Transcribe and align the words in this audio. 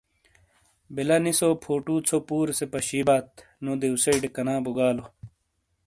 بلہ 0.95 1.17
نیسو 1.23 1.49
فوٹو 1.63 1.95
ژھو 2.07 2.17
پورے 2.27 2.53
سے 2.59 2.65
پشیبات 2.73 3.25
نو 3.63 3.71
دیوسیٹے 3.81 4.27
کنابو 4.35 4.71
گالو۔ 4.77 5.05